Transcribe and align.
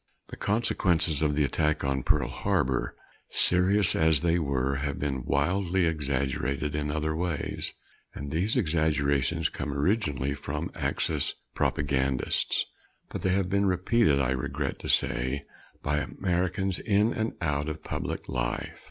The 0.29 0.35
consequences 0.35 1.21
of 1.21 1.35
the 1.35 1.43
attack 1.43 1.83
on 1.83 2.01
Pearl 2.01 2.27
Harbor 2.27 2.95
serious 3.29 3.95
as 3.95 4.21
they 4.21 4.39
were 4.39 4.77
have 4.77 4.97
been 4.97 5.23
wildly 5.25 5.85
exaggerated 5.85 6.73
in 6.73 6.89
other 6.89 7.15
ways. 7.15 7.73
And 8.15 8.31
these 8.31 8.57
exaggerations 8.57 9.47
come 9.49 9.71
originally 9.71 10.33
from 10.33 10.71
Axis 10.73 11.35
propagandists; 11.53 12.65
but 13.09 13.21
they 13.21 13.29
have 13.29 13.47
been 13.47 13.67
repeated, 13.67 14.19
I 14.19 14.31
regret 14.31 14.79
to 14.79 14.89
say, 14.89 15.43
by 15.83 15.97
Americans 15.97 16.79
in 16.79 17.13
and 17.13 17.33
out 17.39 17.69
of 17.69 17.83
public 17.83 18.27
life. 18.27 18.79